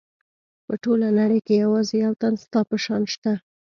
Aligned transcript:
په 0.65 0.73
ټوله 0.83 1.07
نړۍ 1.19 1.39
کې 1.47 1.61
یوازې 1.63 1.95
یو 2.05 2.13
تن 2.21 2.33
ستا 2.43 2.59
په 2.69 2.77
شان 2.83 3.01
شته. 3.13 3.33